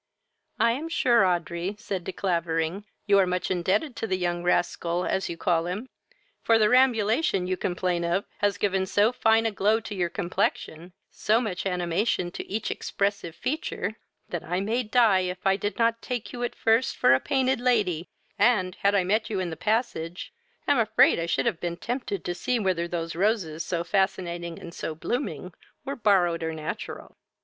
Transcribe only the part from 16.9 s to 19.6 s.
for a painted lady, and, had I met you in the